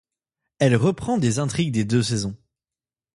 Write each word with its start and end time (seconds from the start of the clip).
Elle 0.57 0.75
reprend 0.75 1.19
des 1.19 1.37
intrigues 1.37 1.71
des 1.71 1.85
deux 1.85 2.01
saisons. 2.01 2.35